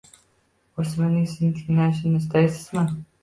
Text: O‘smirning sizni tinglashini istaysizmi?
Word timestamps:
O‘smirning 0.83 1.27
sizni 1.33 1.51
tinglashini 1.59 2.21
istaysizmi? 2.23 2.87